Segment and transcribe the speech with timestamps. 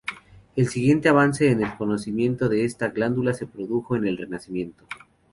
[0.55, 4.85] El siguiente avance en el conocimiento de esta glándula se produjo en el Renacimiento.